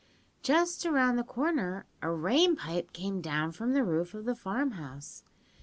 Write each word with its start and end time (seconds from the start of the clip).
"Just 0.41 0.83
around 0.83 1.17
the 1.17 1.23
corner 1.23 1.85
a 2.01 2.09
rain 2.09 2.55
pipe 2.55 2.91
came 2.91 3.21
down 3.21 3.51
from 3.51 3.73
the 3.73 3.83
roof 3.83 4.15
of 4.15 4.25
the 4.25 4.33
farmhouse. 4.33 5.23